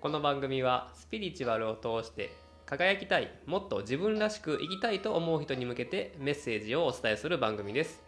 [0.00, 2.32] この番組はスピリチュアルを通して
[2.66, 8.00] 輝きたいもっと自分らしく生きたいと思う人に向けてメッセージをお伝えする番組です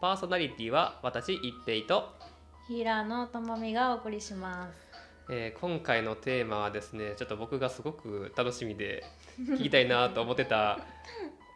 [0.00, 2.14] パーソナリティは私一平と、
[2.66, 4.72] 平野智美がお送りします。
[5.30, 9.04] えー今回のテーマはですねちょっと僕がすごく楽しみで
[9.38, 10.80] 聞きたいなと思ってた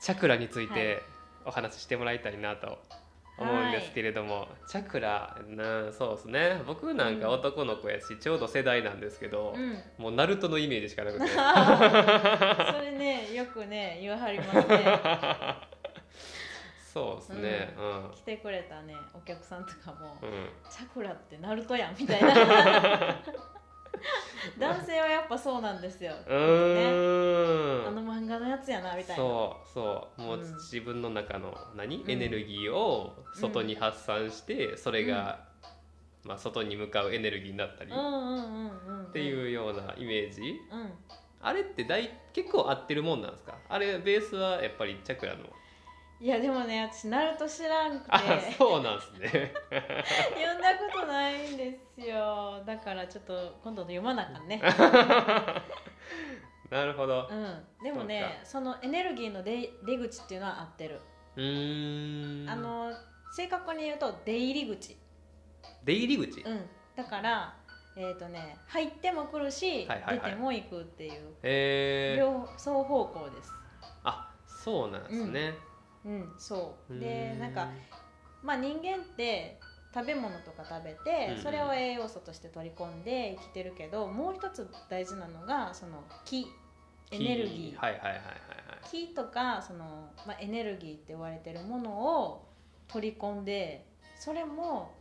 [0.02, 1.02] チャクラについて
[1.46, 2.78] お話ししてもらいたいなと
[3.36, 6.62] 思うんですけれども、チャクラなそうですね。
[6.66, 9.78] 僕なんか男の子やし、ちょうど世代なんですけど、うん。
[9.98, 11.26] もうナルトのイメージしかなくて。
[12.72, 14.68] それね、 よくね、言わはりますね。
[16.78, 17.74] そうですね。
[17.76, 20.48] うん、来てくれたね、お客さんとかも、うん。
[20.70, 23.20] チャクラってナルトやんみたいな。
[24.58, 26.12] 男性はやっぱそうなんですよ。
[26.26, 27.88] うーん。
[27.88, 29.16] あの漫画のやつやなみたいな。
[29.16, 30.20] そうそう。
[30.22, 30.54] もううん。
[30.54, 32.10] 自分の中の何、うん。
[32.10, 35.46] エネルギーを外に発散して、それが、
[36.24, 39.06] まあ、外に向かうエネルギーになったり、うんうんうんうん。
[39.06, 40.60] っていうようなイメージ。
[40.70, 40.92] うん。
[41.40, 43.58] あれって大結構合ってるもんなんですか？
[43.68, 45.44] あれベースはやっぱりチャクラの
[46.20, 48.10] いやでもね、私ナルト知らんくて。
[48.10, 48.20] あ
[48.56, 49.52] そうなんですね。
[49.70, 52.62] 読んだことないんですよ。
[52.64, 54.60] だからちょっと今度読まなあかんね。
[56.70, 57.28] なるほど。
[57.30, 57.66] うん。
[57.82, 61.00] でもねそのエネルギーの出出口っていうのは合ってる、
[61.36, 62.48] うーん。
[62.48, 62.90] あの
[63.32, 64.96] 正確に言うと出入り口。
[65.82, 66.70] 出入り口、うん。
[66.96, 67.54] だから
[67.96, 70.30] えっ、とね入っても来るし、はいはいはい。
[70.30, 71.34] 出ても行くっていう。
[71.42, 73.52] えー、両双方向です。
[74.04, 75.73] あそうなんですね、うん
[76.38, 76.96] そう。
[76.96, 77.38] うでー。
[77.38, 77.68] なんか
[78.42, 79.58] まあ人間って
[79.94, 86.46] 食べ物とか食べて、うんそれを栄養素として取り込んで生きてるけどもう一つ大事なのがその気。
[87.10, 88.24] エネルギー、はいはいはいはいはい。
[88.90, 91.90] 気とかその、まあ、エネルギーって言われてるもの
[92.22, 92.48] を
[92.88, 93.86] 取り込んで
[94.18, 94.92] それも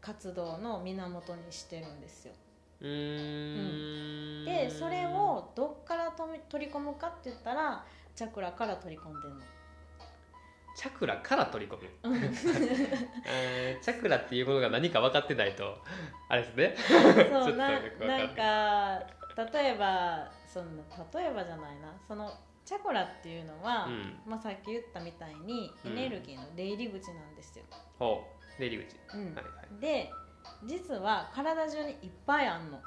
[0.00, 2.32] 活動の源にしてるんですよ。
[2.80, 4.44] うーん。
[4.46, 6.12] でそれをどっから
[6.48, 9.40] 取り込むかって言ったらチャクラから取り込んでるの
[10.74, 12.34] チャクラから取り込む、うん。
[13.26, 15.78] えーチャクラっていうものが何か分かってないと
[16.28, 16.74] あれですね。
[17.28, 19.02] そうななんか
[19.52, 20.66] 例えばその
[21.12, 21.92] 例えばじゃないな。
[22.06, 22.32] その
[22.64, 24.20] チャクラっていうのは、うん。
[24.24, 25.92] まあ、さっき言ったみたいにうん。
[25.92, 27.64] エネルギーの出入り口なんですよ、
[27.98, 28.24] ほ
[28.56, 28.60] う。
[28.60, 28.96] 出入り口。
[29.14, 29.24] うん。
[29.26, 29.80] はいはい。
[29.80, 30.12] で
[30.64, 32.80] 実は体中にいっぱいあんの、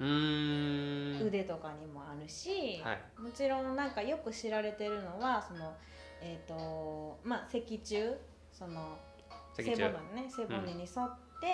[0.00, 1.26] うーん。
[1.26, 3.20] 腕とかにもあるし、はい。
[3.20, 5.74] もちろんなんかよく知られてるのはその
[6.20, 8.14] えっ、とまあ脊柱
[8.52, 8.98] その
[9.54, 9.90] 背脊柱。
[10.12, 11.46] 骨ね背骨に沿って、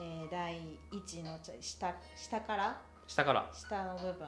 [0.00, 3.48] えー第一の下下から下から。
[3.52, 4.26] 下の部分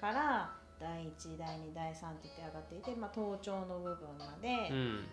[0.00, 5.06] から第1第2第3って言って上がっていて、まあ、頭頂の部分まうでん。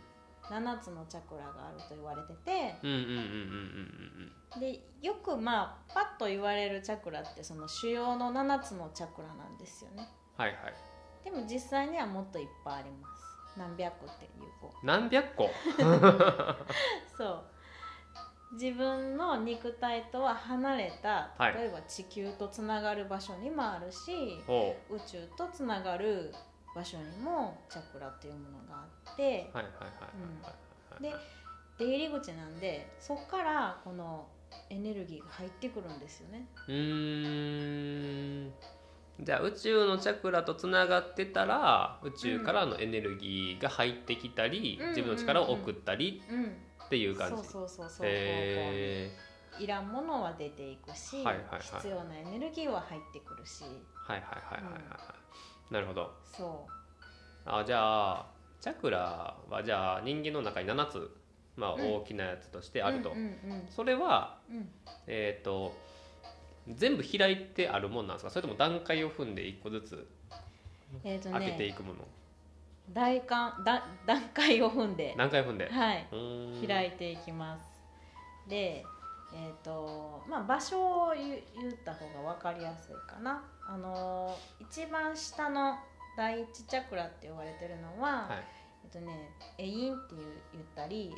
[0.49, 10.07] 7つのチャクラがあると言われててうんうんうんうんうんうんでよくまあパッと言われるチャクラってその主要の7つのチャクラなんですよね。
[10.37, 10.73] はいはい。
[11.25, 13.16] でも実際にはもっといっぱいあります
[13.57, 14.31] 何百個っていう
[14.61, 14.85] こう。
[14.85, 15.49] 何百個？
[17.17, 17.43] そう。
[18.53, 21.53] 自分の肉体とは離れたはい。
[21.53, 26.33] 例えば地球とつながる場所にもあるし、ほ宇宙とつながる
[26.73, 29.51] 場所にもチャクラっていうものがあって
[31.01, 31.13] で
[31.77, 34.27] 出入り口なんでそこからこの
[34.69, 36.47] エネルギーが入ってくるんですよね。
[36.67, 38.53] うーん
[39.19, 44.89] じゃあ宇宙のチャクラとつながってたら宇宙からのエネルギーが入ってきたり、うん。
[44.89, 48.07] 自分の力を送ったりうんっていう感じ、そうそうそうそう。
[48.07, 49.11] へ
[49.59, 51.61] いらんものは出ていくし、はいはいはい。
[51.61, 53.63] 必要なエネルギーは入ってくるし。
[53.63, 53.67] ー
[54.11, 54.81] はいはいはいはいはい。
[54.83, 55.15] は
[55.69, 56.13] いなるほど。
[56.23, 56.65] そ
[57.45, 58.25] あじゃあ
[58.61, 61.11] チャクラはじゃあ人間の中に7つ、
[61.55, 61.95] まあ、うん。
[61.95, 64.57] 大きなやつとしてうあると、うんうんそれはうん。
[64.57, 64.69] うん
[65.07, 65.73] えっ、と
[66.75, 68.29] 全部開いてあるもんなんですか？
[68.31, 70.07] それとも段階を踏んで1個ずつ
[71.03, 71.99] えっ、と開けていねくもの、
[72.93, 75.13] 大寒だ段階を踏んで。
[75.17, 76.07] 何回踏んで、はい。
[76.67, 77.63] 開いていきます。
[78.47, 78.85] で
[79.33, 80.79] えっ、とまあ場所
[81.09, 81.29] を言
[81.59, 83.43] 言った方が分かりやすいかな。
[83.67, 85.77] あのー一番下の
[86.17, 88.43] 第一チャクラって言われてるのは、はい。
[88.85, 90.15] えっとねエインって
[90.53, 91.13] 言ったり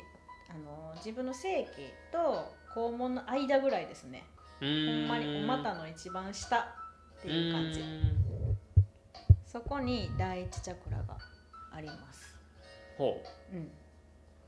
[0.48, 4.24] あのー自分の性器と肛門の間ぐらいですね
[4.60, 7.82] ほほんまにお股の一番下っていう感じ
[9.46, 11.16] そこに第一チャクラが
[11.72, 12.38] あります。
[12.96, 13.20] ほ
[13.52, 13.56] う。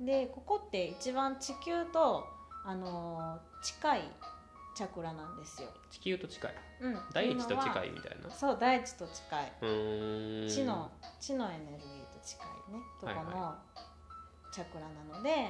[0.03, 2.25] ん、でここって一番地球と、
[2.65, 4.01] あのー近い
[4.75, 6.55] チャクラなんですよ、う地球と近い。
[6.81, 8.31] うん、大地と近いいみたいな。
[8.31, 9.53] そう大地と近い。
[10.51, 12.81] 地の地のエネルギーと近いね。
[13.01, 13.55] とこはいの
[14.53, 15.49] チャクラなので、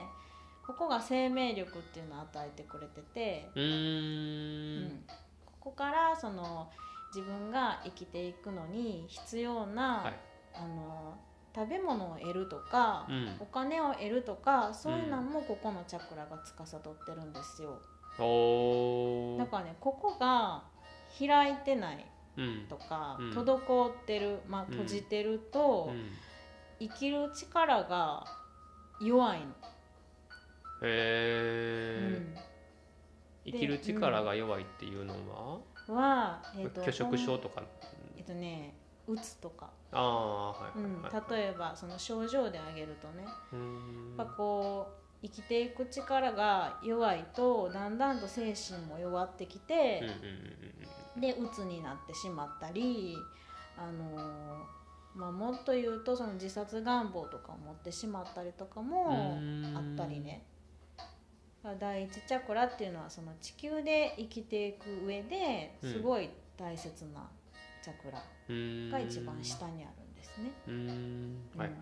[0.66, 4.84] ここが生命力っていうのを与えてくれてて、うん。
[4.86, 5.04] ん。
[5.44, 6.70] ここからその
[7.14, 10.14] 自分が生きていくのに必要な、はい。
[10.54, 11.14] あの
[11.54, 13.36] 食べ物を得るとか、うん。
[13.40, 17.78] お金を得るとかそういうのもここのチャクラが司ってるんですよ、
[18.18, 19.38] おー。
[19.38, 20.64] だからねここが
[21.18, 22.06] 開いてない
[22.36, 22.66] うん。
[22.68, 23.30] とか、うん。
[23.32, 24.70] 滞ってる、まあ、うん。
[24.70, 26.10] 閉じてると、うん。
[26.78, 28.24] 生きる力が
[29.00, 29.46] 弱いの、
[30.82, 32.22] へえ、
[33.46, 33.52] うん。
[33.52, 35.14] 生きる力が弱いっていうの
[35.88, 37.62] は、は、えーと拒食症とか？
[38.16, 38.74] えっとね
[39.08, 43.24] うつとか、ああはいうんはいはい、例えばその症状で挙げるとね。
[43.52, 44.16] うーん。
[44.16, 53.16] やっぱこう生きていく力が弱いとだんだんと精神も弱ってきてうん、うんうんで鬱になってしまったり
[53.76, 59.76] あのーまあ、もっと言うとその自殺願望とかを持ってしまったりとかもうん。
[59.76, 60.42] あったりね
[61.78, 66.28] 第一チャクラっていうのはその地球で生きていく上ですごい
[66.58, 67.28] 大切な
[67.82, 68.18] チャクラ
[68.90, 70.50] が一番下にあるんですね。
[70.66, 71.36] うーん。
[71.56, 71.74] はいは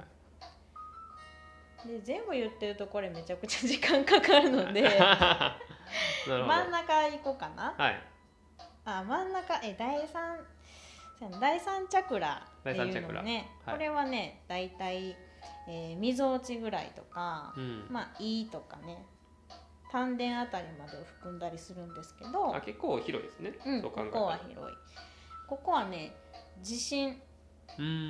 [1.85, 1.89] い。
[1.89, 4.83] で全部言ってるとこれめちゃくちゃ時間かかるので
[6.29, 7.75] 真ん中行こうかな。
[7.77, 8.03] はい。
[8.85, 10.39] あ真ん中え第三
[11.41, 13.75] 第三チャクラっていうのもね、はい。
[13.77, 15.17] これはねだいたい、
[15.69, 17.87] えー、みぞおちぐらいとか、うん。
[17.91, 19.07] まあ「い」とかね
[19.91, 24.77] 丹田あたりまでを含んだりするんですけどあ結構広いですね、うん、そう考えここは広い。
[25.49, 26.15] ここはね
[26.59, 27.15] 自信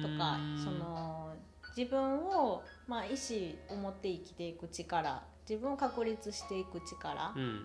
[0.02, 1.34] とかその
[1.76, 7.64] 自分を、まあ、意思を持って生きていく力自分を確立していく力、うんうん。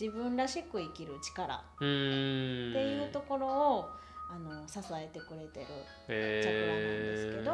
[0.00, 3.84] 自分らしく生きる力っていうところを
[4.30, 5.66] あの支えてくれてる
[6.08, 7.52] チャクラなんですけど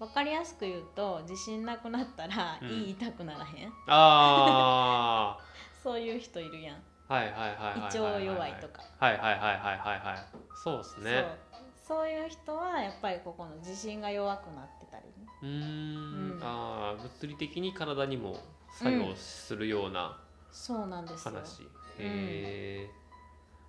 [0.00, 2.68] 分かりやすく言うと自信なくなったらうん。
[2.68, 5.38] 言いたくならへん、あ
[5.82, 6.76] そういう人いるやん。
[7.08, 8.82] あはいはいはい胃腸弱いとか。
[8.98, 10.18] はいはいはいはいはいはい。
[10.54, 11.38] そうですね。
[11.86, 12.00] そう。
[12.00, 15.12] そういう人はやっぱりここの自信が弱くなってたりね。
[15.42, 16.30] うーん。
[16.32, 16.40] うん。
[16.42, 18.36] ああ物理的に体にも
[18.70, 20.18] 作用するような
[20.50, 21.34] そうなんですよ。
[21.34, 22.90] 話、へえ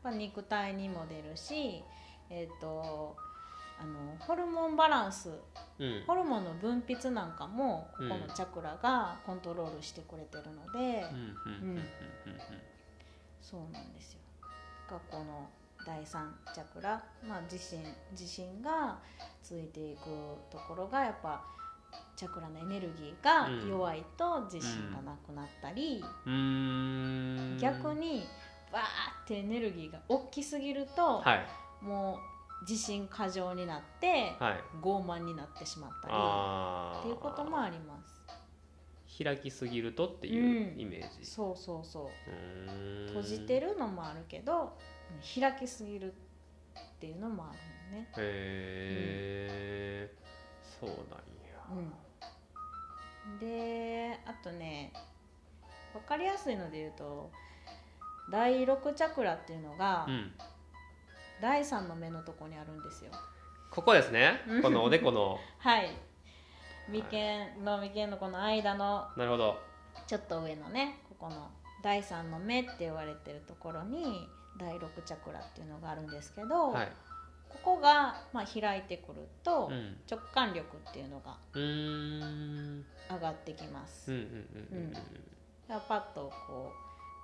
[0.03, 1.83] まあ、肉体にも出るし
[2.29, 3.15] えっ、と
[3.81, 5.29] あのホルモンバランス
[5.79, 6.03] うん。
[6.05, 8.33] ホルモンの分泌なんかもここのうん。
[8.33, 11.03] チャクラがコントロールしてくれてるので、
[13.41, 14.19] そうなんですよ。
[14.89, 15.49] がこの
[15.85, 17.79] 第三チャクラ、まあ、自信
[18.11, 18.99] 自信が
[19.41, 20.03] ついていく
[20.51, 21.41] ところがやっぱ
[22.15, 26.33] チャクラのエネルギーが弱いと自信がなくなったり、うん。
[26.33, 27.57] うーん。
[27.57, 28.27] 逆に
[28.71, 28.85] バーっ
[29.25, 31.47] てエネルギーが大きすぎると、はい。
[31.81, 32.30] もう
[32.61, 34.63] 自信過剰になってはい。
[34.81, 38.21] 傲慢になってしまったりっていうこともあります。
[39.23, 42.05] 開きすぎるとっていうイメージ、そうそうそう。
[42.05, 43.07] うーん。
[43.07, 44.77] 閉じてるのもあるけど
[45.39, 47.59] 開きすぎるっていうのもある
[47.91, 48.07] のね。
[48.17, 50.13] へえ、
[50.79, 50.97] そうなん
[51.51, 51.81] や、
[53.31, 54.93] うん、であとね
[55.93, 57.31] 分かりやすいので言うと
[58.31, 60.31] 第6チャクラっていうのが、うん
[61.41, 63.11] 第3の目のとこにあるんですよ。
[63.71, 64.41] ここですね。
[64.47, 64.61] うん。
[64.61, 65.39] このおでこの。
[65.57, 65.89] はい。
[66.87, 69.59] 眉間の眉間のこの間のなるほど。
[70.05, 71.49] ちょっと上のねここの
[71.81, 76.91] 第3の目って言われてるところに第6チャクラっていうのがあるんですけど、はい。
[77.49, 80.01] ここが、まあ、開いてくると、うん。
[80.09, 84.23] 直感力っていうのが上がってきます、うんうん
[84.71, 85.05] うんだか
[85.67, 86.71] らパッとこ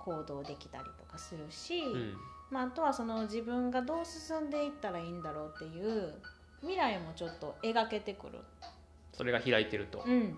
[0.00, 2.18] う行動できたりとかするし、うんうん
[2.50, 6.14] まあ、あとはその自分がどう進んでいったらいいんだろうっていう
[6.60, 8.38] 未来もちょっと描けてくる、
[9.12, 10.02] それが開いてると。
[10.06, 10.34] うん、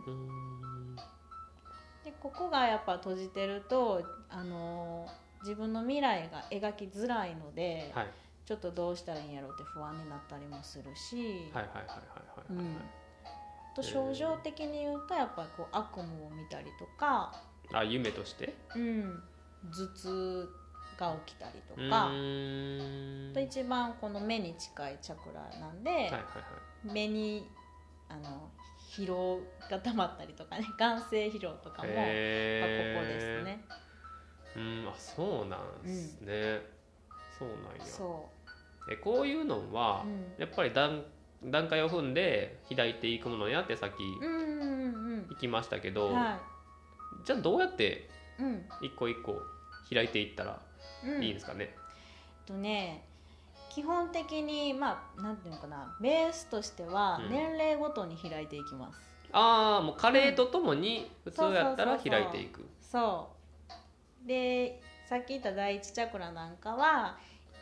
[2.05, 8.07] でここがやっぱ閉じてると、あのー自分の未来が描きづらいので、はい。
[8.45, 11.51] ちょっとどうしたらいいんやろうって不安になったりもするし、
[13.75, 17.33] と症状的に言うとやっぱりこう悪夢を見たりとか、
[17.73, 18.55] あ夢として？
[18.77, 19.23] うん、
[19.71, 20.49] 頭痛
[21.01, 22.11] が起きたりとうか、
[23.33, 26.19] と一番この目に近いチャクラなんで、はいはいは
[26.85, 26.93] い。
[26.93, 27.49] 目に
[28.09, 28.51] あの
[28.91, 29.41] 疲労
[29.71, 32.13] が溜まったりとかね 眼性疲労とかも、まあここ
[33.07, 33.65] ですね。
[34.57, 36.61] うんあそうなんですね、
[37.39, 37.85] そうなんや。
[37.85, 38.29] そ
[38.91, 41.05] えこういうのはう、うん、やっぱり段
[41.45, 46.41] 段階を踏んで開いていくものやってさっきうんうんうん行きましたけうど、んは
[47.25, 48.69] じゃあどうやっていうん。
[48.83, 49.41] 一個一個
[49.93, 50.70] 開いていったらうん
[51.05, 51.75] いいんですかね、え
[52.45, 53.05] っとね
[53.71, 57.31] 基本的にまあなんていうのかなベースとしてはうん。
[57.31, 58.99] 年齢ごとに開いていきます、
[59.33, 62.67] ああもう加齢とともに普通やったら開いていく。
[62.81, 63.29] そ
[64.25, 64.29] う。
[64.29, 67.17] でさっき言った第一チャクラなんかは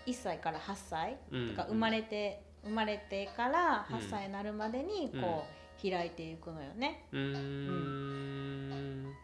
[0.06, 1.48] 1歳から8歳うん。
[1.50, 3.96] とか生まれて生まれてからうん。
[3.96, 7.04] 8歳になるまでにこう開いていくのよね。
[7.12, 9.14] うーん。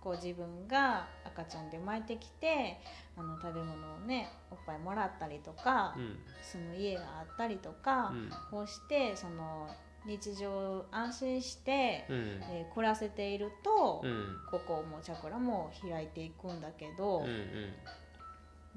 [0.00, 2.78] こう自分が赤ちゃんで生まれてきて
[3.16, 6.18] あの食べ物をねおっぱいもらったりとか、うん。
[6.42, 8.30] 住む家があったりとか、うん。
[8.50, 9.68] こうしてその
[10.06, 12.16] 日常安心して、うん。
[12.50, 14.36] えー暮らせていると、うん。
[14.50, 17.72] ここもチャクラも開いていくんだけど、うんうん。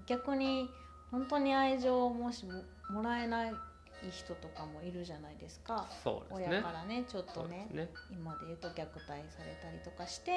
[0.05, 0.69] 逆に
[1.11, 3.53] 本当に愛情をもしももらえない
[4.11, 5.87] 人とかもいるじゃないですか。
[6.03, 6.47] そうね。
[6.49, 7.89] 親からねちょっとねね。
[8.11, 8.87] 今で言うと虐待
[9.29, 10.31] されたりとかして、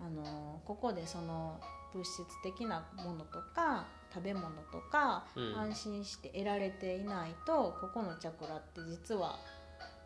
[0.00, 0.06] うん。
[0.06, 1.60] あのここでその
[1.92, 5.58] 物質的なものとか食べ物とか、うん。
[5.58, 9.38] 安心して得られていないとここのチャクラって実は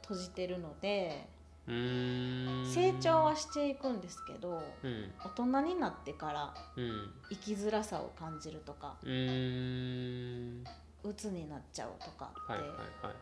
[0.03, 1.29] 閉じてるので
[1.67, 5.13] 成長はしていくんですけどうん。
[5.23, 7.13] 大人になってからうん。
[7.31, 8.97] 生きづらさを感じるとか。
[9.03, 10.65] うーん
[11.03, 12.63] 鬱になっちゃうとかって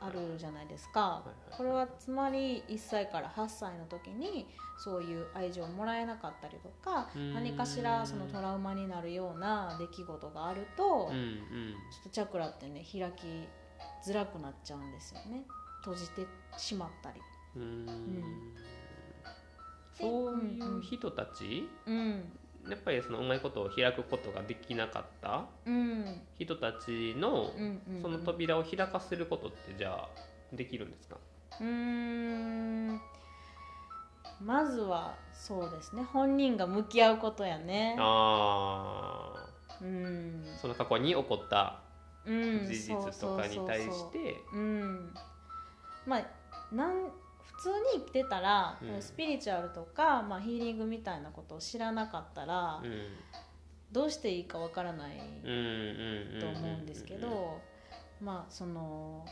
[0.01, 1.23] あるじゃないですか。
[1.57, 7.35] これはつまり1歳から8歳の時にそういう愛情をもらえなかったりとかうん。
[7.35, 11.75] 何かしらそのトラウマになるような出来事があると、うんうん。
[11.91, 13.49] ちょっとチャクラってね開き
[14.09, 15.45] づらくなっちゃうんですよね。
[15.81, 17.21] 閉じてしまったり。
[17.57, 18.55] うん。
[19.95, 22.38] そういう人たち、うん
[22.69, 26.21] やっぱりそのうまいことを開くことができなかったうん。
[26.39, 27.53] 人たちの
[28.03, 30.09] その扉を開かせることってじゃあ
[30.53, 31.17] できるんですか、
[31.61, 33.01] うーん。
[34.41, 36.05] まずはそうですね。
[36.05, 37.97] 本人が向き合うことやね。
[37.99, 39.35] あ
[39.81, 40.45] うん。
[40.47, 41.81] あその過去に起こった
[42.25, 42.67] うん。
[42.67, 44.45] 事実とかに対して？
[44.53, 45.15] うん。
[46.07, 47.11] まあなん
[47.59, 49.03] 普通に生きてたら、うん。
[49.03, 53.09] スピリチュアルとか、まあ、ヒーリングみたいなことを知らなかったら、うん。
[53.91, 55.17] どうしていいかわからない
[56.41, 57.61] と思うんですけど、
[58.21, 59.25] まあその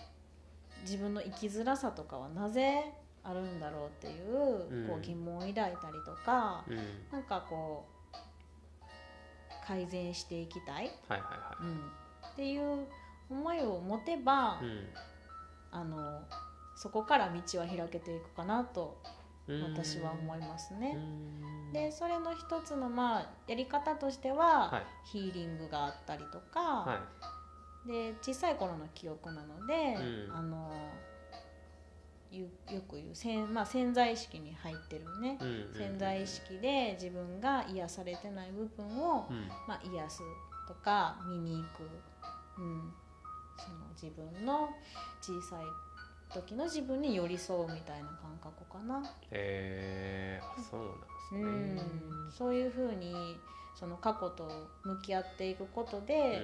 [0.82, 2.92] 自分の生きづらさとかはなぜ
[3.22, 4.88] あるんだろうっていう,、うん。
[4.88, 5.72] こう疑問を抱いたり
[6.04, 6.76] とか、うん。
[7.12, 8.06] なんかこう
[9.66, 11.76] 改善していきたい、はいはいはうん、
[12.32, 12.86] っていう
[13.28, 14.60] 思いを持てば、
[15.70, 16.22] あの
[16.76, 19.02] そこから道は開けていくかなと
[19.48, 19.62] うん。
[19.62, 20.94] 私は思いますうね。
[20.94, 21.72] ん。
[21.72, 24.82] でそれの一つのまあやり方としては、はい。
[25.04, 27.00] ヒーリングがあったりとか、は
[27.86, 27.88] い。
[27.88, 29.94] で小さい頃の記憶なので、
[30.28, 30.36] うん。
[30.36, 30.72] あの
[32.32, 35.38] よよく言う潜,、まあ、潜在意識に入ってるね、
[35.78, 39.48] 潜在意識で自分が癒されてない部分を、うん。
[39.68, 40.22] まあ、癒す
[40.66, 41.88] とか見に行く、
[42.58, 42.92] うん、
[43.56, 44.68] その自分の
[45.22, 45.64] 小さい
[46.32, 49.02] 時の自分に寄り添うみたいな感覚かな。
[49.30, 51.40] へえあそううなんですね。
[52.28, 53.38] ん、そういうふうに
[53.74, 54.48] その過去と
[54.84, 56.42] 向き合っていくことで、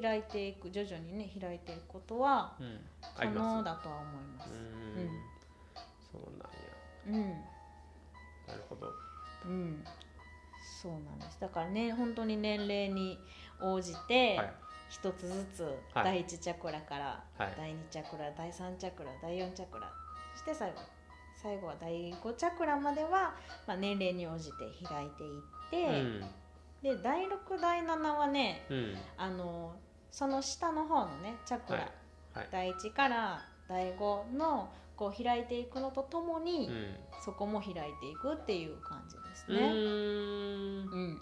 [0.00, 2.56] 開いていく徐々にね開いていくことは
[3.16, 4.50] 可能だとは思います。
[4.50, 5.10] うんうん。
[6.12, 7.22] そうなんや。
[7.22, 7.30] うん、
[8.46, 8.92] なるほど。
[9.46, 9.84] うん、
[10.82, 11.40] そうなんです。
[11.40, 13.18] だからね本当に年齢に
[13.60, 15.62] 応じてはい一つずつ
[15.94, 16.04] はい。
[16.04, 17.54] 第一チャクラからはい。
[17.56, 19.90] 第二チャクラ、第三チャクラ、第四チャクラ、
[20.34, 20.76] そして最後。
[21.36, 23.34] 最後は第五チャクラまでは
[23.66, 24.56] まあ年齢に応じて
[24.88, 26.22] 開いていっ
[26.82, 28.76] て、で第六第七はねうん。
[28.76, 29.76] うんあの
[30.10, 31.88] その下の方のねチャクラ、はい。
[32.34, 32.48] はい。
[32.52, 36.70] 第1から第5のこう開いていくのとともに、
[37.24, 39.56] そこも開いていくっていう感じですうん。
[39.56, 39.66] うね。
[39.66, 41.20] うん、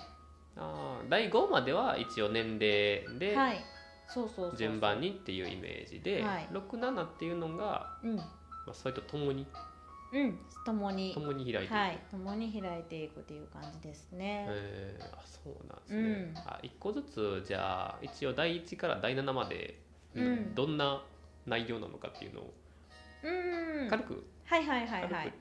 [0.57, 3.37] あー第5までは一応年齢で
[4.57, 6.49] 順番、にっていうイメージではい。
[6.53, 8.23] 67っていうのが、うん、ま
[8.71, 9.47] あ、それとともに。
[10.13, 11.15] うん、ともに。
[11.15, 14.47] ともに開いていく、はい、ともに開いていくっていう感じですね。
[14.49, 15.05] えー。
[15.17, 16.39] あそうなんですね、うん。
[16.39, 19.79] あ1個ずつじゃあ一応第1から第7まで、
[20.15, 20.55] うん。
[20.55, 21.03] どんな
[21.47, 22.53] 内容なのかっていうのを
[23.25, 25.33] うん、軽く、はいはいはい軽はい。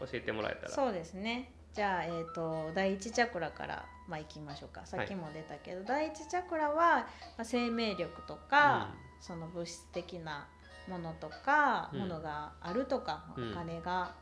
[0.00, 1.52] く教えてもらえたら、そうですね。
[1.74, 4.86] じゃあ、えー、と第一チャクラから、まあ、いきましょうか。
[4.86, 7.06] さっきも出たけど、第一チャクラは、ま
[7.38, 10.48] あ、生命力とか、その物質的な
[10.88, 12.00] ものとか、うん。
[12.00, 13.52] ものがあるとか、うん。
[13.52, 14.14] お金が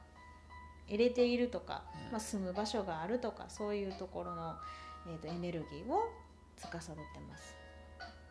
[0.88, 2.12] 入れているとか、うん。
[2.12, 4.56] まあ、住む場所があるとかそういうところの、
[5.08, 6.10] えー、とエネルギーを
[6.56, 7.56] 司ってます。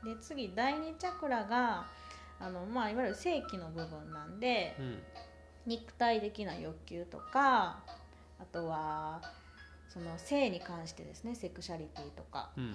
[0.03, 1.88] で次第二チャクラが
[2.39, 5.00] あの、まあ、いわゆる正気の部分なんで、うん。
[5.65, 7.79] 肉体的な欲求とか
[8.52, 9.22] あとは
[9.88, 12.52] その性に関してですねセクシャリティとか。
[12.58, 12.74] うん。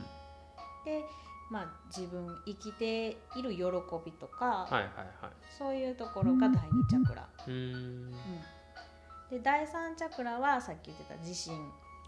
[0.85, 1.05] で、
[1.51, 3.63] まあ、自分生きている喜
[4.05, 4.83] びとか、はいはい
[5.21, 5.33] はい。
[5.59, 7.55] そういうところが第二チャクラ、うーん。
[7.55, 8.13] うん、
[9.31, 11.55] で第三チャクラはさっき言ってた自信、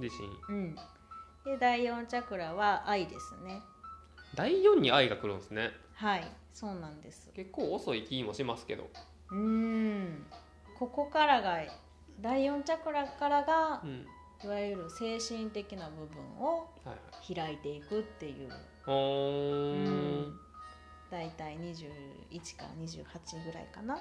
[0.01, 0.27] 自信。
[0.49, 0.75] うん、
[1.45, 3.61] で第四チャクラは愛ですね、
[4.35, 5.71] 第4に愛が来るんですね。
[5.95, 7.31] はいそうなんです。
[7.35, 8.89] 結構遅い気もしますけど、
[9.31, 10.27] うーん。
[10.79, 11.61] ここからが
[12.21, 14.07] 第4チャクラからがうん。
[14.45, 16.95] いわゆる精神的な部分をはいは
[17.29, 18.51] い、開いていくっていう。
[18.87, 19.87] おー。
[19.87, 20.35] うん。
[21.11, 23.99] だいたい21から28ぐらいかな。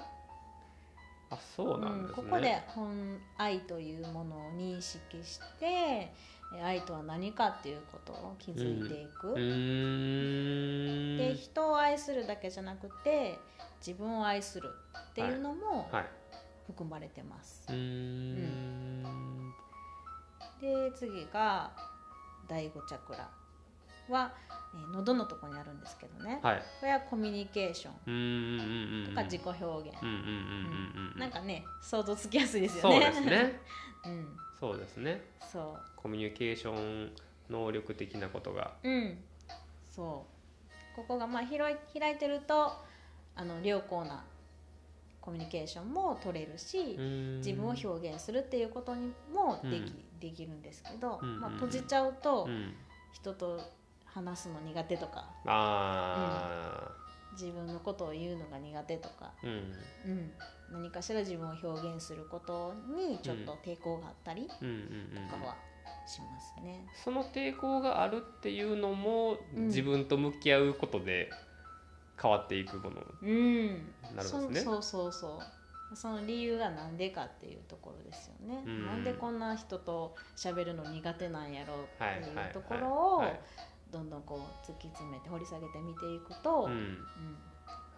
[1.30, 6.12] あそうなんですね、ここで本愛というものを認識して
[6.54, 11.16] え愛とは何かっていうことを気づいていく、うーん。
[11.16, 13.38] で人を愛するだけじゃなくて
[13.84, 14.68] 自分を愛する
[15.10, 16.06] っていうのもはい
[16.66, 19.52] 含まれてます、うーん。
[20.60, 21.72] で次が
[22.48, 23.28] 第5チャクラ。
[24.08, 24.32] は、
[24.74, 26.62] えー喉のとこにあるんですけどね、はい。
[26.80, 29.04] これはコミュニケーション。
[29.06, 29.96] とか自己表現、
[31.16, 33.60] なんかね想像つきやすいですよそうねですね。
[34.04, 34.36] うん。
[34.58, 35.22] そうですね。
[35.40, 37.14] そコミュニケーション
[37.50, 38.72] 能力的なことが。
[38.82, 39.24] ううん。
[39.90, 40.26] そ
[40.92, 40.96] う。
[40.96, 42.72] ここがまあ広い開いてると
[43.34, 44.24] あの良好な
[45.22, 46.98] コミュニケーションも取れるし、
[47.38, 52.74] 自分を表現するっていうことにもでき,、できるんですけど、うんまあ、閉じちゃうとうん。
[53.12, 53.60] 人と
[54.06, 56.90] 話すの苦手とかあ
[57.32, 60.10] 自分のことを言うのが苦手とか、ーうん。
[60.10, 60.32] うん、
[60.72, 64.76] 何かしら自分を表現することにちょっと抵抗があったりうんうんう
[65.26, 65.28] ん。
[65.28, 65.56] とかは
[66.06, 66.86] しますね。
[67.04, 69.66] その抵抗があるっていうのもうん。
[69.66, 71.30] 自分と向き合うことで
[72.22, 73.02] 変わっていくもの。
[73.22, 74.60] うん、なるんですね。
[74.60, 75.28] そそうそうそ
[75.92, 75.96] う。
[75.96, 78.86] その理由が何でかっていうところですよね、うん。
[78.86, 83.40] なんでこんな人と喋るの苦手なんやろうっていうところをはい
[83.90, 86.72] どんどんこう突き詰めて掘り下げて見ていくと、うん。
[86.72, 86.98] うん。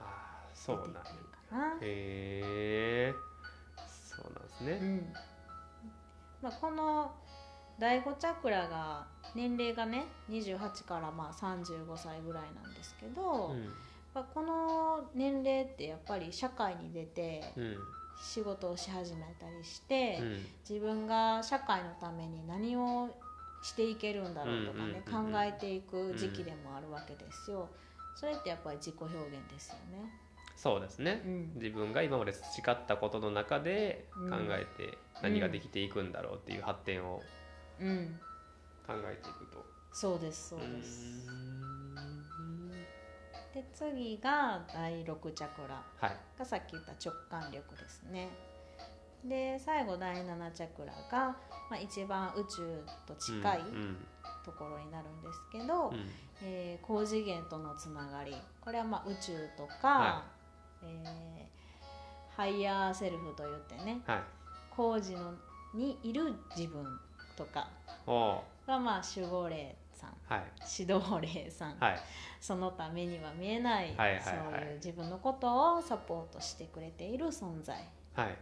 [0.00, 0.92] あーそうなんや。
[0.92, 1.74] 出てくるかな。
[1.74, 3.14] へえ
[3.86, 4.72] そうなんですね。
[4.72, 5.12] うん。
[6.42, 7.12] まあ、この
[7.78, 13.72] 第5チャクラが年齢がね28からまあ35歳ぐらいなんですけど、うん
[14.14, 17.76] まあこの年齢ってやっぱり社会に出てうん。
[18.16, 20.46] 仕事をし始めたりして、うん。
[20.68, 23.08] 自分が社会のために何を
[23.60, 27.68] していけるんだろうとかね、うんうん考えていく時期でもあるわけですよ。
[28.14, 30.08] それってやっぱり自己表現ですよね。
[30.56, 31.22] そうですね。
[31.26, 31.52] うん。
[31.56, 34.30] 自分が今まで培ったことの中でうん。
[34.30, 37.20] 考えて何ができていくんだろうっていう発展を
[37.80, 38.20] うん、
[38.86, 39.64] 考えていくと。
[39.92, 41.63] そうですそうです。
[43.54, 45.82] うで次が第6チャクラ
[46.38, 48.28] がさっき言った直感力ですね。
[49.24, 51.28] で最後第7チャクラが、
[51.70, 53.96] まあ、一番宇宙と近いうん
[54.44, 56.06] ところになるんですけど、うん。
[56.42, 58.36] えー高次元とのつながり。
[58.60, 60.24] これはまあ宇宙とか、は
[60.82, 61.54] えー
[62.36, 64.20] ハイヤーセルフといってねはい。
[64.70, 65.32] 高次元
[65.72, 66.84] にいる自分
[67.36, 67.68] とか
[68.66, 70.44] がまあ守護霊さんはい。
[70.78, 72.00] 指導霊さん、はい。
[72.40, 74.22] その他目には見えない、はいはいはい。
[74.22, 77.76] そういう自分のことをサポートしてくれている存在、
[78.14, 78.36] はい。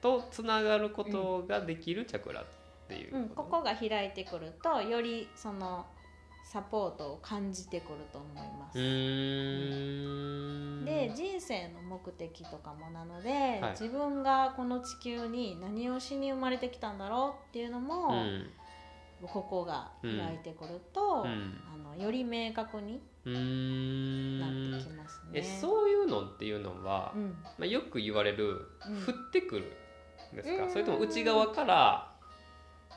[0.00, 2.44] とつながることができるチャクラっ
[2.88, 5.86] ていううん、ここが開いてくるとよりその
[6.42, 8.78] サポートを感じてくると思います。
[10.84, 13.70] で人生の目的とかもなので、はい。
[13.72, 18.50] 自分がこの地球に何をしに生まれてきたんだろうっていうのも、うん
[19.26, 21.62] ここが開いてくると、うん。
[21.72, 25.40] あのより明確になっんてきますね。
[25.40, 27.36] えそういうのっていうのは、うん。
[27.58, 28.96] まあ、よく言われる、うん。
[29.06, 29.66] 降ってくる
[30.32, 30.70] んですか、うん。
[30.70, 32.12] それとも内側から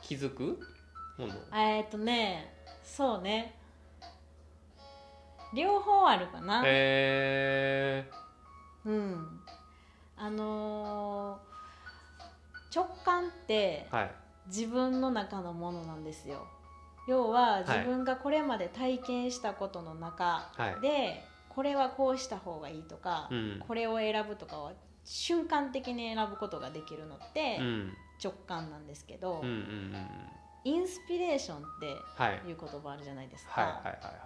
[0.02, 0.60] 気づく
[1.18, 1.34] もの？
[1.54, 3.60] えーっとねそうね。
[5.54, 8.10] 両方あるかな、へ
[8.86, 9.40] うん。
[10.18, 11.54] あのー
[12.76, 14.12] 直感ってーはい
[14.48, 16.48] 自分の中のものなんですよ。
[17.08, 20.82] 要は自分がこれまで体験したことの中はい。
[20.82, 23.64] で、これはこうした方がいいとか、うん。
[23.68, 27.98] これを選ぶとかは瞬間的に選ぶことができるのってうん。
[28.24, 29.42] 直感なんですけど、
[30.64, 32.42] インスピレーションってはい。
[32.48, 33.82] いう言葉あるじゃないですか、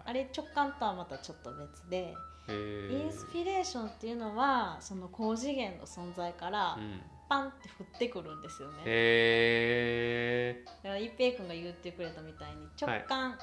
[0.06, 2.14] あれ直感とはまたちょっと別で、
[2.48, 13.38] インスピレーションっていうのはその高次元の存在からうんパンって降ってくるんですよね、へだから一平君が言ってくれたみたいに直感。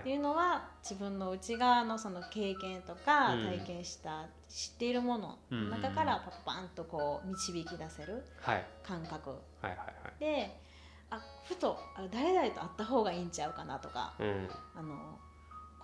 [0.00, 3.44] っていうのは自分の内側のその経験とかうん。
[3.44, 8.64] 体験した、知っているものの中からパッパンとこう導き出せるはい。
[8.82, 9.30] 感覚。
[9.30, 9.86] はいはいはい。
[10.18, 10.60] で
[11.08, 14.48] あふとあ誰々と会った方がいいんちゃうかなとかうん。
[14.74, 15.20] あの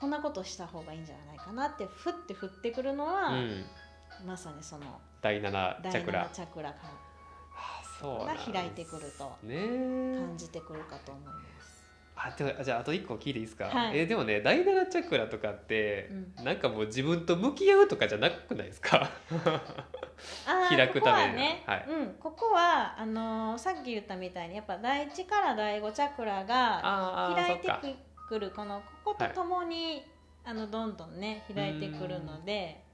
[0.00, 3.64] こんなことした方がいいんじゃないかなってふって降ってくるのは、うん。
[4.26, 6.26] まさにその第7第チャクラ。
[6.26, 6.78] 7チャクラか
[8.02, 9.56] が開いてくるとね。
[10.16, 11.82] 感じてくるかと思います。
[12.14, 13.98] あでもじゃああと一個聞いていいですか、はい。
[13.98, 19.10] えでもね第七チャクラとかって、うなんかもう自分と向き合うとかじゃなくないですか？
[20.68, 21.86] 開くためにここはね、はい。
[21.88, 27.96] うん、ここはあのーさっき言ったみたいにやっぱ第一から第五チャクラが開いて
[28.28, 30.04] くるこのこことともに、
[30.44, 32.84] あのどんどんね開いてくるので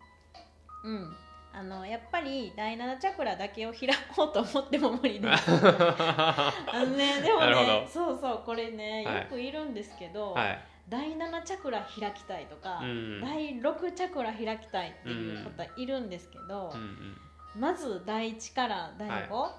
[0.85, 1.17] うん
[1.53, 5.51] あのやっぱり第七チャクラだけを開こうと思っても無理です。
[5.51, 7.89] あのねでもねど。
[7.89, 9.17] そうそうこれねはい。
[9.17, 10.59] よくいるんですけど、はい。
[10.89, 17.61] 第7チャクラ開きたいとか、うん第6チャクラ開きたいっていう方いるんですけど、うんうん。
[17.61, 19.23] まず第1から第はい。
[19.25, 19.51] 5は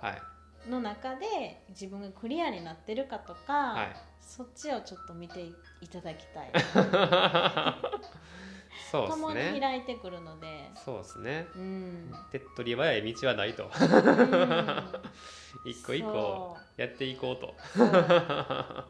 [0.68, 0.70] い。
[0.70, 3.96] の中で自分がクリアになってるかとか、はい。
[4.22, 5.42] そっちをちょっと見て
[5.82, 6.52] いただきたい
[8.92, 10.72] そうです共にね開いてくるので。
[10.76, 11.48] そうですね。
[11.56, 13.64] うん、手っ取り早い道はないと。
[13.64, 13.70] うん。
[15.66, 17.56] 一個一個やっていこうと。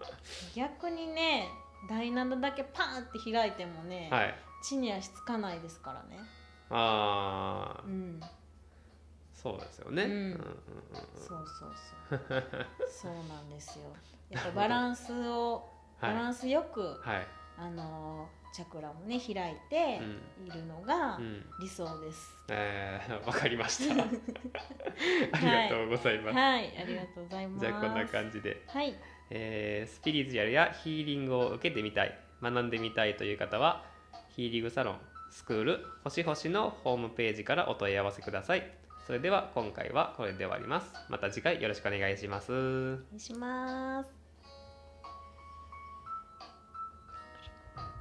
[0.55, 1.49] 逆にね
[1.87, 4.35] 第7だけパーンって開いてもね、はい。
[4.61, 6.19] 地に足つかないですからね。
[6.69, 8.21] ああうん。
[9.33, 10.11] そうですよね、うん。
[10.11, 10.37] うんうんうん
[11.15, 11.73] そうそう
[12.09, 12.19] そう。
[12.89, 13.85] そうなんですよ。
[14.29, 15.69] やっぱバランスを
[16.01, 17.27] バラはンスよく、いはい。
[17.57, 19.99] あのーチャクラをね開いて
[20.45, 21.45] いるのがうん。
[21.59, 24.03] 理想です、えー、わかりました。
[24.03, 24.07] あ
[25.39, 27.65] りがとうございます、はいありがとうございます。
[27.65, 28.95] じゃあこんな感じで、はい。
[29.29, 32.17] えースピリチュアルやヒーリングを受けてみたい。
[32.41, 33.85] 学んでみたいという方は
[34.29, 38.71] ヒーリングサロンスクール星星のホームページからお問い合わせください。
[39.05, 40.93] それでは今回はこれで終わります。
[41.09, 42.51] また次回よろしくお願いします。
[42.51, 44.18] お願いします